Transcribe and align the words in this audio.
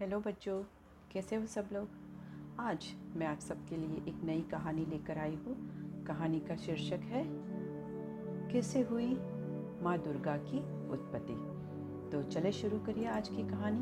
Hello 0.00 0.20
बच्चों, 0.20 0.62
कैसे 1.12 1.36
हो 1.36 1.46
सब 1.46 1.68
लोग? 1.72 1.88
आज 2.60 2.86
मैं 3.16 3.26
आप 3.26 3.38
सबके 3.38 3.76
लिए 3.76 3.96
एक 4.08 4.20
नई 4.24 4.40
कहानी 4.40 4.84
लेकर 4.86 5.18
आई 5.18 5.34
हूँ। 5.34 5.56
कहानी 6.04 6.40
का 6.40 6.56
शीर्षक 6.56 7.00
है, 7.04 7.24
कैसे 8.52 8.80
हुई 8.80 9.14
माँ 9.82 9.98
दुर्गा 9.98 10.36
की 10.36 10.58
उत्पत्ति? 10.88 11.32
तो 12.12 12.22
चले 12.22 12.52
शुरू 12.52 12.78
करिए 12.78 13.06
आज 13.06 13.28
की 13.28 13.48
कहानी। 13.48 13.80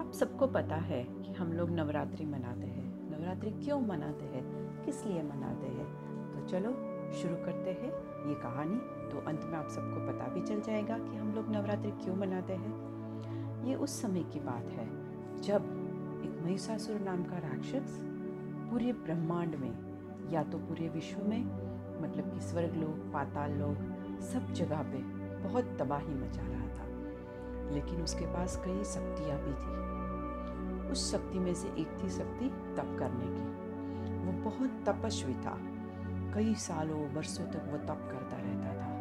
आप 0.00 0.12
सबको 0.12 0.46
पता 0.46 0.76
है 0.76 1.04
कि 1.04 1.32
हम 1.32 1.52
लोग 1.52 1.70
नवरात्रि 1.70 2.24
मनाते 2.24 2.66
हैं। 2.66 3.18
नवरात्रि 3.18 3.50
क्यों 3.50 3.80
मनाते 3.80 4.24
हैं? 4.24 4.44
किस 4.84 5.04
लिए 5.04 5.22
मनाते 5.22 5.66
हैं? 5.66 5.86
तो 6.32 6.48
चलो 6.48 6.72
शुरू 7.12 7.36
करते 7.36 7.70
हैं 7.70 7.92
ये 8.28 8.34
कहानी। 8.34 8.78
तो 9.10 9.18
अंत 9.18 9.40
में 9.44 9.58
आप 9.58 9.68
सबको 9.68 10.12
पता 10.12 10.28
भी 10.28 10.42
चल 10.42 10.60
जाएगा 10.60 10.98
कि 10.98 11.16
हम 11.16 11.32
लोग 11.34 11.48
नवरात्रि 11.48 11.90
क्यों 11.90 12.16
मनाते 12.16 12.52
हैं। 12.52 12.98
ये 13.64 13.74
उस 13.74 14.02
समय 14.02 14.22
की 14.22 14.40
बात 14.40 14.64
है 14.64 14.97
जब 15.40 15.62
एक 16.24 16.44
महिषासुर 16.44 17.00
नाम 17.00 17.24
का 17.24 17.38
राक्षस 17.38 18.00
पूरे 18.70 18.92
ब्रह्मांड 18.92 19.54
में, 19.54 19.88
या 20.30 20.42
तो 20.42 20.58
पूरे 20.58 20.88
विश्व 20.88 21.22
में 21.22 21.44
मतलब 22.02 22.34
कि 22.34 22.40
स्वर्ग 22.40 22.74
लोग 22.74 23.12
पाताल 23.12 23.52
लोग 23.52 23.74
सब 24.20 24.52
जगह 24.52 24.82
पे 24.82 24.98
बहुत 25.48 25.64
तबाही 25.78 26.14
मचा 26.14 26.42
रहा 26.42 26.66
था। 26.66 26.88
लेकिन 27.70 28.02
उसके 28.02 28.26
पास 28.26 28.62
कई 28.64 28.84
शक्तियाँ 28.84 29.38
भी 29.38 29.52
थी। 29.52 29.88
उस 30.90 31.12
शक्ति 31.12 31.38
में 31.38 31.54
से 31.54 31.68
एक 31.68 32.04
थी 32.04 32.08
शक्ति 32.08 32.48
तप 32.48 32.96
करने 32.98 33.26
की। 33.26 33.68
वो 34.24 34.50
बहुत 34.50 34.84
तपस्वी 34.88 35.34
था। 35.34 35.58
कई 36.34 36.54
सालों, 36.54 37.08
वर्षों 37.08 37.44
तक 37.44 37.68
वो 37.70 37.78
तप 37.78 38.00
करता 38.10 38.36
रहता 38.36 38.74
था। 38.74 38.98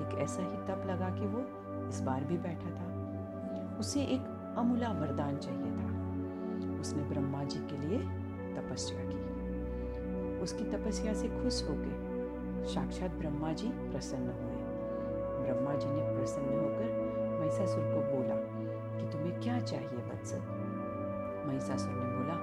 एक 0.00 0.18
ऐसा 0.18 0.42
ही 0.42 0.56
तप 0.56 0.84
लगा 0.86 1.08
कि 1.10 1.26
वो 1.26 1.40
इस 1.88 2.00
बार 2.00 2.24
भी 2.24 2.38
बैठा 2.38 2.70
था। 2.70 2.94
उसे 3.78 4.00
एक 4.00 4.43
अमूला 4.58 4.88
वरदान 4.88 5.36
चाहिए 5.36 5.62
था। 5.62 6.80
उसने 6.80 7.02
ब्रह्मा 7.02 7.44
जी 7.44 7.58
के 7.58 7.78
लिए 7.78 7.98
तपस्या 8.56 8.98
की। 9.04 10.40
उसकी 10.40 10.64
तपस्या 10.64 11.14
से 11.14 11.28
खुश 11.28 11.62
होकर 11.70 12.64
साक्षात 12.66 13.10
ब्रह्मा 13.10 13.52
जी 13.52 13.68
प्रसन्न 13.68 14.22
हुए। 14.22 14.54
ब्रह्मा 15.44 15.74
जी 15.74 15.86
ने 15.86 16.18
प्रसन्न 16.18 16.44
होकर 16.44 17.38
महिषासुर 17.40 17.84
को 17.84 18.00
बोला 18.00 18.34
कि 18.98 19.12
तुम्हें 19.12 19.40
क्या 19.40 19.60
चाहिए 19.60 19.88
वत्सल? 19.88 20.38
महिषासुर 21.46 21.92
ने 21.92 22.16
बोला 22.18 22.36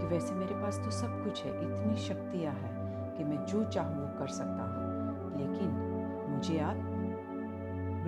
कि 0.00 0.06
वैसे 0.06 0.34
मेरे 0.34 0.54
पास 0.54 0.78
तो 0.78 0.90
सब 0.90 1.24
कुछ 1.24 1.44
है, 1.44 1.50
इतनी 1.50 1.96
शक्तियाँ 1.96 2.52
हैं 2.52 2.74
कि 3.16 3.24
मैं 3.24 3.46
जो 3.46 3.64
चाहूँ 3.64 4.00
वो 4.00 4.18
कर 4.18 4.26
सकता 4.26 4.62
हूँ। 4.64 4.84
लेकिन 5.38 5.68
मुझे 6.28 6.58
आप 6.58 6.76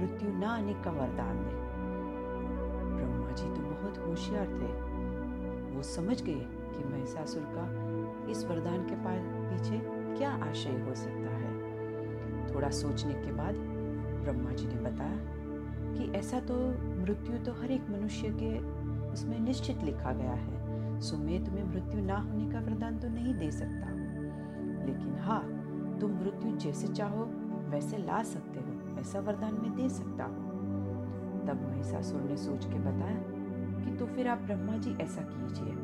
मृत्यु 0.01 0.39
ना 0.39 0.49
आने 0.49 0.75
का 0.75 0.91
वरदान 0.91 1.37
दें। 1.37 1.66
ब्रह्मा 2.97 3.31
जी 3.31 3.49
तो 3.55 3.63
बहुत 3.63 3.99
होशियार 3.99 4.47
थे। 4.47 4.73
वो 5.77 5.83
समझ 5.83 6.23
गए 6.23 6.47
कि 6.73 6.85
महिषासुर 6.85 7.43
का 7.57 8.31
इस 8.31 8.45
वरदान 8.45 8.87
के 8.91 8.97
पीछे 9.07 9.81
क्या 10.19 10.31
आशय 10.45 10.79
हो 10.81 10.95
सकता 10.95 11.37
है। 11.37 12.55
थोड़ा 12.55 12.71
सोचने 12.71 13.15
के 13.15 13.33
बाद 13.33 13.55
ब्रह्मा 14.23 14.53
जी 14.53 14.67
ने 14.67 14.81
बताया 14.81 15.19
कि 15.95 16.11
ऐसा 16.19 16.41
तो 16.41 16.55
मृत्यु 17.03 17.39
तो 17.39 17.53
हर 17.53 17.71
एक 17.71 17.91
मनुष्य 17.91 18.29
के 18.43 18.59
उसमें 19.13 19.39
निश्चित 19.41 19.83
लिखा 19.83 20.13
गया 20.13 20.33
है। 20.33 21.01
सो 21.01 21.17
मैं 21.17 21.45
तुम्हें 21.45 21.65
मृत्यु 21.65 22.05
ना 22.05 22.17
होने 22.17 22.51
का 22.53 22.61
वरदान 22.61 22.99
तो 22.99 23.09
नहीं 23.09 23.35
दे 23.35 23.51
सकता। 23.51 23.95
लेकिन 24.87 25.17
हाँ 25.19 25.43
तुम 26.01 26.11
मृत्यु 26.11 26.57
जैसे 26.57 26.89
चाहो, 26.89 27.25
वैसे 27.71 27.99
ला 27.99 28.23
सकते 28.23 28.61
हो, 28.61 29.01
ऐसा 29.01 29.21
वरदान 29.21 29.55
मैं 29.55 29.75
दे 29.77 29.89
सकता 29.89 30.25
हूँ। 30.25 30.46
तब 31.47 31.67
महिषासुर 31.69 32.21
ने 32.21 32.37
सोच 32.37 32.65
के 32.65 32.79
बताया 32.79 33.19
कि 33.85 33.97
तो 33.97 34.07
फिर 34.07 34.29
आप 34.29 34.39
ब्रह्मा 34.39 34.77
जी 34.77 34.97
ऐसा 35.01 35.23
कीजिए 35.23 35.75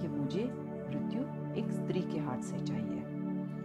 कि 0.00 0.08
मुझे 0.08 0.44
मृत्यु 0.44 1.22
एक 1.54 1.70
स्त्री 1.72 2.00
के 2.02 2.18
हाथ 2.18 2.42
से 2.42 2.58
चाहिए। 2.58 3.04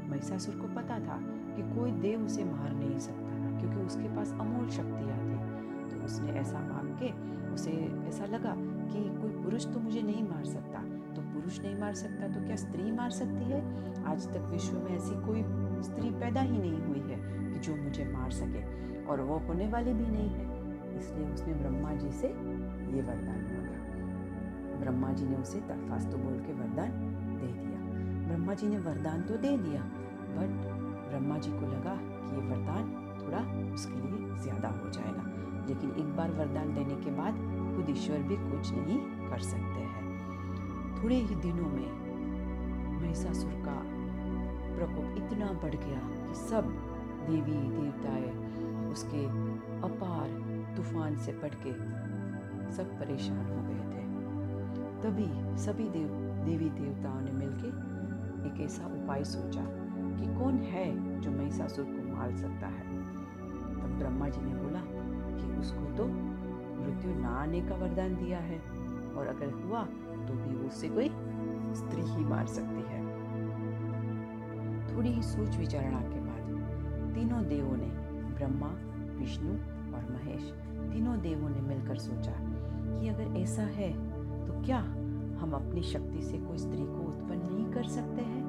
महिषासुर 0.10 0.56
को 0.56 0.68
पता 0.76 1.00
था 1.00 1.20
कि 1.56 1.62
कोई 1.76 1.92
देव 1.92 2.26
उसे 2.26 2.44
मार 2.44 2.74
नहीं 2.74 2.98
सकता, 3.00 3.60
क्योंकि 3.60 3.86
उसके 3.86 4.16
पास 4.16 4.32
अमोल 4.32 4.70
शक्तियाँ 4.70 5.18
थी। 5.20 5.90
तो 5.90 6.06
उसने 6.06 6.32
ऐसा 6.32 6.60
मांग 6.60 6.90
के 7.00 7.12
उसे 7.54 7.72
ऐसा 8.08 8.26
लगा 8.26 8.56
कि 8.58 9.04
कोई 9.22 9.44
पुरुष 9.44 9.66
तो 9.66 9.80
मुझे 9.80 10.02
नहीं 10.02 10.24
मार 10.24 10.46
सकता। 10.46 10.80
तो 11.16 11.22
पुरुष 11.34 11.60
नहीं 11.60 11.76
मार 11.76 11.94
सकता 11.94 12.28
तो 12.28 12.46
क्या 12.46 12.56
स्त्री 12.56 12.92
मार 12.92 13.10
सकती 13.10 13.46
है? 13.46 13.62
आज 14.06 14.28
तक 14.28 14.50
विश्व 14.52 14.78
में 14.80 14.96
ऐसी 14.96 15.16
कोई 15.26 15.44
स्त्री 15.84 16.10
पैदा 16.10 16.42
ही 16.42 16.58
नहीं 16.58 16.82
हुई 16.82 17.00
है 17.00 17.18
कि 17.54 17.60
जो 17.60 17.76
मुझे 17.76 18.06
मार 18.06 18.32
सके, 18.32 18.64
और 19.06 19.22
वो 19.22 19.38
होने 19.38 19.68
वाली 19.68 19.94
भी 19.94 20.08
नहीं 20.08 20.30
है। 20.30 20.53
इसलिए 20.98 21.28
उसने 21.34 21.54
ब्रह्मा 21.54 21.94
जी 21.94 22.12
से 22.12 22.28
ये 22.28 23.02
वरदान 23.02 23.42
मांगा। 23.50 24.80
ब्रह्मा 24.80 25.12
जी 25.14 25.26
ने 25.26 25.36
उसे 25.36 25.60
तथास्तु 25.62 26.18
बोल 26.18 26.40
के 26.40 26.54
वरदान 26.54 26.92
दे 27.40 27.52
दिया। 27.54 27.80
ब्रह्मा 28.28 28.54
जी 28.54 28.68
ने 28.68 28.78
वरदान 28.80 29.22
तो 29.22 29.38
दे 29.38 29.58
दिया 29.58 29.82
बट 30.36 30.52
ब्रह्मा 31.10 31.38
जी 31.38 31.52
को 31.52 31.72
लगा 31.72 31.96
कि 31.96 32.36
ये 32.36 32.48
वरदान 32.50 32.92
थोड़ा 33.22 33.40
उसके 33.74 33.96
लिए 33.96 34.42
ज़्यादा 34.44 34.70
हो 34.70 34.90
जाएगा। 34.90 35.24
लेकिन 35.68 35.90
एक 36.00 36.16
बार 36.16 36.32
वरदान 36.32 36.74
देने 36.74 36.96
के 36.96 37.12
बाद 37.12 37.36
खुद 37.76 37.90
ईश्वर 37.90 38.24
भी 38.30 38.36
कुछ 38.38 38.72
नहीं 38.72 38.98
कर 39.30 39.40
सकते 39.42 39.82
हैं। 39.92 41.02
थोड़े 41.04 41.16
ही 41.16 41.36
दिनों 41.36 41.70
में 41.70 41.92
महिषासुर 43.02 43.52
का 43.66 43.76
प्रकोप 44.76 45.16
इतना 45.18 45.52
बढ़ 45.64 45.76
गया 45.76 46.00
कि 46.28 46.36
सब 46.40 46.68
देवी 47.28 47.60
देवताएँ 47.72 48.32
उसके 48.92 49.24
अपार 49.88 50.30
तूफ़ान 50.76 51.16
से 51.16 51.32
बढ़ 51.32 51.56
के 51.66 51.74
सब 52.76 52.98
परेशान 53.00 53.46
हो 53.48 53.62
गए 53.64 53.84
थे। 53.92 54.04
तभी 55.02 55.28
सभी 55.58 55.90
देव, 55.90 56.08
देवी 56.46 56.70
देवताओं 56.70 57.22
ने 57.22 57.32
मिलकर 57.32 58.48
एक 58.48 58.62
ऐसा 58.62 58.86
उपाय 58.86 59.24
सोचा 59.24 59.66
कि 60.18 60.34
कौन 60.36 60.58
है 60.72 61.20
जो 61.22 61.32
महिषासुर 61.32 61.86
को 61.86 62.16
मार 62.16 62.36
सकता 62.38 62.68
है। 62.68 62.84
तब 63.74 63.96
ब्रह्मा 64.00 64.30
जी 64.30 64.42
ने 64.42 64.54
बोला 64.54 64.82
कि 65.38 65.60
उसको 65.60 65.96
तो 65.98 66.06
मृत्यु 66.06 67.14
ना 67.20 67.30
आने 67.42 67.62
का 67.62 67.76
वरदान 67.76 68.16
दिया 68.16 68.40
है 68.40 68.60
और 69.18 69.28
अगर 69.28 69.52
हुआ 69.54 69.84
तो 70.28 70.34
भी 70.34 70.56
उससे 70.68 70.90
कोई 70.90 71.10
स्त्री 71.76 72.02
ही 72.02 72.24
मार 72.26 72.48
सकती 72.48 72.82
है। 72.88 73.02
थोड़ी 74.88 75.10
ही 75.10 75.22
सोच 75.22 75.56
विचारणा 75.58 76.02
के 76.02 76.20
बाद 76.20 77.14
तीनों 77.16 77.44
देवों 77.44 77.78
ने 77.78 77.90
ब्रह्मा, 78.36 78.68
विष्णु 79.20 79.54
महेश, 80.24 80.44
तीनों 80.92 81.20
देवों 81.20 81.50
ने 81.50 81.62
मिलकर 81.62 81.98
सोचा 81.98 82.32
कि 82.98 83.08
अगर 83.08 83.38
ऐसा 83.38 83.62
है 83.62 83.92
तो 84.48 84.54
क्या 84.66 84.78
हम 85.40 85.52
अपनी 85.54 85.82
शक्ति 85.84 86.22
से 86.22 86.38
कोई 86.38 86.58
स्त्री 86.58 86.86
को 86.86 87.08
उत्पन्न 87.08 87.40
नहीं 87.46 87.66
कर 87.74 87.84
सकते 87.84 88.22
हैं? 88.22 88.44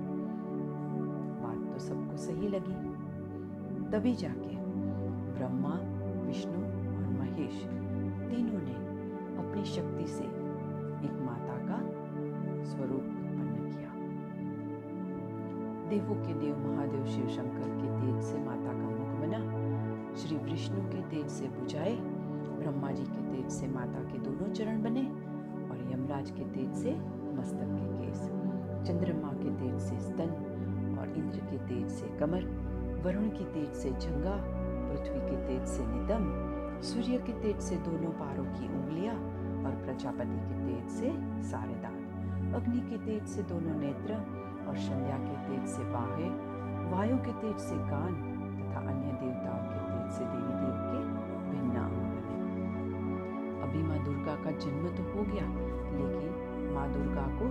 बात 1.43 1.73
तो 1.73 1.79
सबको 1.79 2.17
सही 2.17 2.49
लगी। 2.49 2.77
तभी 3.91 4.15
जाके 4.15 4.57
ब्रह्मा, 5.35 5.75
विष्णु 6.27 6.63
और 6.93 7.11
महेश 7.13 7.65
तीनों 8.31 8.63
ने 8.63 8.77
अपनी 9.39 9.65
शक्ति 9.65 10.07
से 10.07 10.25
एक 10.25 11.21
माता 11.23 11.59
का 11.67 11.81
स्वरूप 12.65 13.11
उत्पन्न 13.19 13.71
किया। 13.71 13.91
देवों 15.91 16.17
के 16.17 16.35
देव 16.35 16.67
महादेव 16.69 17.05
शिव 17.07 17.29
शंकर 17.29 17.69
के 17.81 17.89
तेज 18.01 18.23
से 18.23 18.39
माता 18.39 18.73
का 18.73 18.89
मुख 18.91 19.21
बना। 19.21 19.73
श्री 20.19 20.37
विष्णु 20.39 20.81
के 20.91 21.01
तेज 21.11 21.29
से 21.31 21.47
बुझाए 21.49 21.95
ब्रह्मा 21.95 22.91
जी 22.91 23.05
के 23.05 23.23
तेज 23.31 23.51
से 23.53 23.67
माता 23.69 24.01
के 24.11 24.19
दोनों 24.19 24.53
चरण 24.53 24.83
बने 24.83 25.01
और 25.71 25.79
यमराज 25.93 26.31
के 26.31 26.45
तेज 26.51 26.75
से 26.83 26.91
मस्तक 27.39 27.71
के 27.71 27.87
केस 27.97 28.21
चंद्रमा 28.87 29.33
के 29.33 29.51
तेज 29.61 29.81
से 29.83 29.99
स्तन 30.01 30.31
और 31.01 31.17
इंद्र 31.19 31.41
के 31.47 31.59
तेज 31.67 31.89
से 31.93 32.09
कमर 32.19 32.45
वरुण 33.05 33.29
की 33.31 33.45
तेज 33.55 33.73
से 33.77 33.91
जंगा 34.05 34.37
पृथ्वी 34.45 35.21
के 35.21 35.37
तेज 35.47 35.67
से 35.69 35.87
नितम 35.87 36.31
सूर्य 36.91 37.19
के 37.27 37.33
तेज 37.43 37.61
से 37.61 37.77
दोनों 37.87 38.11
पारों 38.21 38.45
की 38.53 38.69
उंगलियाँ 38.75 39.15
और 39.65 39.81
प्रजापति 39.85 40.39
के 40.43 40.61
तेज 40.67 40.91
से 40.99 41.11
सारे 41.51 41.75
दांत 41.83 42.55
अग्नि 42.55 42.81
के 42.91 42.99
तेज 43.07 43.27
से 43.29 43.43
दोनों 43.51 43.79
नेत्र 43.81 44.21
और 44.69 44.77
संध्या 44.81 45.19
के 45.25 45.37
तेज 45.49 45.69
से 45.73 45.91
बाहें 45.93 46.93
वायु 46.93 47.17
के 47.27 47.33
तेज 47.41 47.59
से 47.65 47.77
कान 47.91 48.23
तथा 48.61 48.89
अन्य 48.91 49.13
देवताओं 49.21 49.65
के 49.67 49.84
का 54.45 54.51
जन्म 54.65 54.89
तो 54.97 55.03
हो 55.13 55.23
गया, 55.25 55.47
लेकिन 55.99 56.73
माँ 56.75 56.87
दुर्गा 56.93 57.27
को 57.39 57.47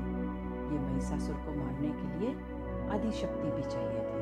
ये 0.73 0.79
महिषासुर 0.79 1.35
को 1.45 1.55
मारने 1.55 1.91
के 1.99 2.07
लिए 2.19 2.31
आदि 2.93 3.11
शक्ति 3.11 3.51
भी 3.51 3.63
चाहिए 3.63 4.01
थी। 4.09 4.21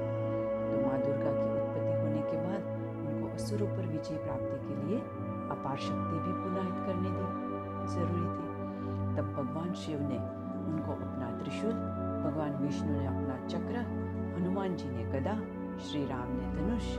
तो 0.68 0.86
माँ 0.86 0.98
दुर्गा 1.02 1.32
की 1.32 1.46
उत्पत्ति 1.52 1.94
होने 2.02 2.22
के 2.32 2.38
बाद 2.46 2.70
उनको 3.08 3.34
असुरों 3.34 3.68
पर 3.68 3.88
विजय 3.88 4.18
प्राप्ति 4.18 4.58
के 4.68 4.76
लिए 4.82 5.00
अपार 5.52 5.78
शक्ति 5.78 6.18
भी 6.26 6.34
पुनाहित 6.42 6.78
करने 6.86 7.10
दी, 7.10 7.26
ज़रूरी 7.94 8.28
थी। 8.36 8.50
तब 9.16 9.34
भगवान 9.38 9.74
शिव 9.74 10.02
ने 10.02 10.20
उनको 10.72 10.92
अपना 10.94 11.32
त्रिशूल, 11.40 11.74
भगवान 12.26 12.56
विष्णु 12.62 12.92
ने 12.92 13.06
अपना 13.08 13.36
चक्र, 13.48 13.84
हनुमान 14.36 14.76
जी 14.76 14.90
ने 14.90 15.04
गदा, 15.12 15.36
श्री 15.80 16.06
राम 16.06 16.32
ने 16.32 16.46
धनुष, 16.56 16.96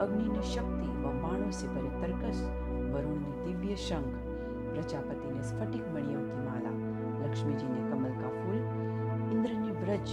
अग्नि 0.00 0.28
ने 0.28 0.42
शक्ति 0.42 0.88
व 1.02 1.12
बाणों 1.22 1.50
से 1.50 1.68
भरे 1.68 1.90
तरकस 2.00 2.42
वरुण 2.94 3.18
ने 3.18 3.44
दिव्य 3.44 3.76
शंख 3.76 4.33
प्रजापति 4.74 5.30
ने 5.30 5.42
स्फटिक 5.42 5.88
मणियों 5.88 6.20
की 6.20 6.38
माला, 6.46 6.70
लक्ष्मी 7.26 7.54
जी 7.54 7.66
ने 7.66 7.90
कमल 7.90 8.14
का 8.22 8.28
फूल, 8.28 8.56
इंद्र 9.32 9.52
ने 9.52 9.70
व्रज 9.72 10.08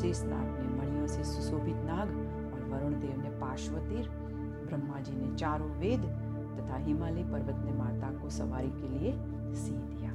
शेषनाग 0.00 0.46
ने 0.60 0.68
मणियों 0.76 1.06
से 1.06 1.24
सुशोभित 1.24 1.76
नाग 1.76 2.08
और 2.54 2.64
वरुण 2.64 3.00
देव 3.00 3.22
ने 3.22 3.30
पार्श्वतीर 3.30 4.08
ब्रह्मा 4.66 5.00
जी 5.00 5.12
ने 5.12 5.36
चारों 5.36 5.68
वेद 5.70 6.04
तथा 6.58 6.76
हिमालय 6.76 7.22
पर्वत 7.22 7.64
ने 7.64 7.72
माता 7.72 8.10
को 8.22 8.30
सवारी 8.30 8.70
के 8.70 8.88
लिए 8.88 9.12
सी 9.54 9.72
दिया। 9.72 10.10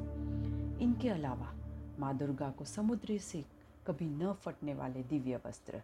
इनके 0.81 1.09
अलावा 1.09 1.53
माँ 1.99 2.17
दुर्गा 2.17 2.49
को 2.49 2.65
समुद्र 2.65 3.17
से 3.17 3.43
कभी 3.87 4.05
न 4.05 4.33
फटने 4.33 4.73
वाले 4.73 5.03
दिव्य 5.03 5.39
वस्त्र, 5.45 5.81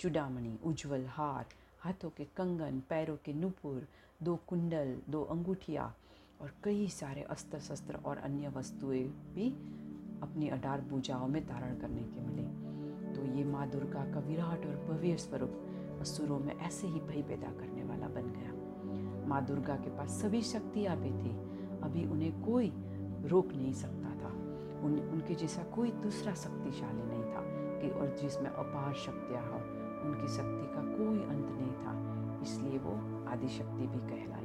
चुडामणि, 0.00 0.58
उज्जवल 0.64 1.06
हार, 1.06 1.44
हाथों 1.80 2.10
के 2.10 2.24
कंगन, 2.24 2.82
पैरों 2.90 3.16
के 3.24 3.32
नुपुर, 3.32 3.86
दो 4.22 4.38
कुंडल, 4.48 4.96
दो 5.10 5.22
अंगूठिया 5.22 5.92
और 6.40 6.54
कई 6.64 6.88
सारे 6.88 7.22
अस्त्र 7.22 7.58
शस्त्र 7.58 7.94
और 7.94 8.16
अन्य 8.16 8.48
वस्तुएँ 8.48 9.04
भी 9.04 9.50
अपनी 10.22 10.48
अडार 10.48 10.80
पूजाओं 10.80 11.28
में 11.28 11.46
धारण 11.46 11.78
करने 11.78 12.02
के 12.02 12.20
मिले। 12.20 12.64
तो 13.14 13.38
ये 13.38 13.44
माँ 13.44 13.70
दुर्गा 13.70 14.12
का 14.12 14.20
विराट 14.20 14.66
और 14.66 14.76
भव्य 14.76 15.16
स्वरूप 15.16 15.98
असुरों 16.00 16.38
में 16.38 16.58
ऐसे 16.58 16.86
ही 16.86 17.00
भय 17.00 17.22
पैदा 17.22 17.46
करने 17.46 17.84
वाला 17.84 18.08
बन 18.08 18.22
गया। 18.22 18.54
माँ 19.28 19.44
दुर्गा 19.44 19.76
के 19.76 19.90
पास 19.90 20.10
सभी 20.10 20.42
शक्तियाँ 20.42 20.96
भी 20.96 21.10
थी। 21.10 21.54
अभी 21.80 22.06
उन्हें 22.06 22.42
कोई 22.42 22.72
रोक 23.28 23.46
नहीं 23.46 23.72
सकता 23.72 24.08
था। 24.08 24.28
उन, 24.82 25.10
उनके 25.12 25.34
जैसा 25.34 25.62
कोई 25.62 25.90
दूसरा 25.90 26.34
शक्तिशाली 26.34 27.02
नहीं 27.02 27.24
था 27.24 27.42
कि 27.80 27.90
और 27.90 28.16
जिसमें 28.22 28.50
अपार 28.50 28.94
शक्तियाँ 28.94 29.42
हो, 29.42 29.56
उनकी 30.08 30.28
शक्ति 30.28 30.74
का 30.74 30.82
कोई 30.82 31.18
अंत 31.18 31.46
नहीं 31.50 31.72
था। 31.72 31.94
इसलिए 32.42 32.78
वो 32.78 33.24
आदिशक्ति 33.28 33.86
भी 33.86 33.98
कहलाई 33.98 34.43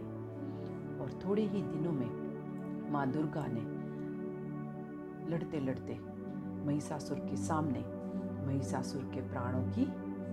और 1.02 1.20
थोड़े 1.26 1.42
ही 1.42 1.62
दिनों 1.62 1.92
में 1.92 2.92
माँ 2.92 3.06
दुर्गा 3.12 3.46
ने 3.48 3.62
लड़ते 5.32 5.60
लड़ते 5.60 5.98
महिषासुर 6.66 7.20
के 7.20 7.36
सामने 7.38 7.84
महिषासुर 8.46 9.02
के 9.14 9.22
प्राणों 9.22 9.64
की 9.72 9.86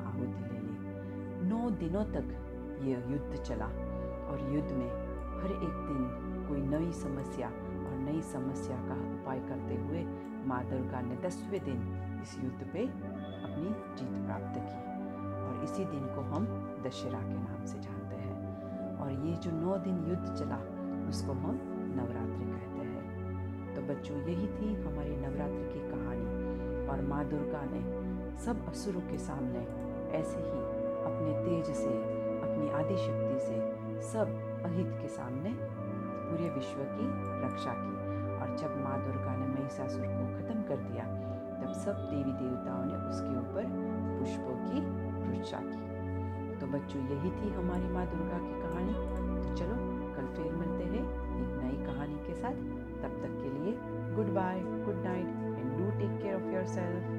आहुति 0.02 0.42
ले 0.42 0.60
ली। 0.60 1.48
नौ 1.48 1.70
दिनों 1.80 2.04
तक 2.14 2.26
ये 2.84 2.94
युद्ध 3.12 3.42
चला 3.42 3.66
और 4.30 4.38
युद्ध 4.54 4.70
में 4.72 4.88
हर 5.42 5.52
एक 5.52 5.76
दिन 5.88 6.02
कोई 6.48 6.60
नई 6.62 6.92
समस्या 6.92 7.48
और 7.48 7.96
नई 7.98 8.20
समस्या 8.32 8.76
का 8.88 8.96
उपाय 9.12 9.38
करते 9.48 9.74
हुए 9.82 10.02
माँ 10.48 10.62
दुर्गा 10.70 11.00
ने 11.00 11.16
दसवें 11.16 11.60
दिन 11.64 11.80
इस 12.22 12.36
युद्ध 12.44 12.72
पे 12.72 12.82
अपनी 12.82 13.68
जीत 13.98 14.14
प्राप्त 14.26 14.58
की 14.58 14.78
और 15.46 15.62
इसी 15.64 15.84
दिन 15.84 16.04
को 16.14 16.20
हम 16.34 16.46
दशहरा 16.84 17.20
के 17.20 17.38
नाम 17.38 17.64
से 17.66 17.78
जानते 17.78 18.05
ये 19.24 19.36
जो 19.36 19.50
नौ 19.50 19.76
दिन 19.78 20.06
युद्ध 20.08 20.34
चला, 20.34 20.56
उसको 21.08 21.32
हम 21.32 21.60
नवरात्रि 21.96 22.44
कहते 22.44 22.78
हैं। 22.78 23.74
तो 23.74 23.82
बच्चों, 23.82 24.16
यही 24.16 24.46
थी 24.46 24.74
हमारी 24.82 25.16
नवरात्रि 25.16 25.74
की 25.74 25.80
कहानी। 25.90 26.46
और 26.88 27.02
माँ 27.02 27.24
दुर्गा 27.24 27.62
ने 27.64 28.06
सब 28.38 28.68
असुरों 28.68 29.00
के 29.00 29.18
सामने 29.18 29.58
ऐसे 30.18 30.36
ही 30.36 30.76
अपने 31.06 31.44
तेज 31.44 31.76
से, 31.76 32.02
अपनी 32.40 32.70
आदि 32.70 32.96
शक्ति 32.96 33.38
से 33.38 33.76
सब 34.02 34.28
अहित 34.64 34.86
के 35.02 35.08
सामने 35.08 35.56
पूरे 36.28 36.50
विश्व 36.50 36.78
की 36.78 37.06
रक्षा 37.46 37.72
की। 37.76 37.96
और 38.40 38.56
जब 38.56 38.84
माँ 38.84 39.04
दुर्गा 39.04 39.36
ने 39.36 39.46
महिषासुर 39.46 40.06
को 40.06 40.38
खत्म 40.38 40.62
कर 40.62 40.76
दिया, 40.76 41.04
तब 41.56 41.72
सब 41.72 41.92
देवी 41.92 42.32
देवताओं 42.32 42.84
ने 42.84 43.08
उसके 43.08 43.38
ऊपर 43.38 43.64
पुष्पों 44.18 44.54
की 44.54 44.80
तो 46.66 46.72
बच्चों, 46.72 47.00
यही 47.02 47.30
थी 47.30 47.54
हमारी 47.54 47.88
माँ 47.88 48.06
दुर्गा 48.06 48.38
की 48.38 48.60
कहानी। 48.60 48.92
तो 49.42 49.56
चलो, 49.56 49.74
कल 50.14 50.26
फिर 50.36 50.52
मिलते 50.52 50.84
हैं 50.84 51.02
एक 51.36 51.50
नई 51.62 51.86
कहानी 51.86 52.14
के 52.14 52.34
साथ। 52.34 52.52
तब 53.02 53.18
तक 53.22 53.34
के 53.42 53.50
लिए 53.50 53.72
good 54.16 54.34
bye 54.34 54.60
good 54.60 55.04
night 55.04 55.26
and 55.58 55.78
do 55.78 55.90
take 55.98 56.22
care 56.22 56.34
of 56.34 56.42
yourself 56.66 57.15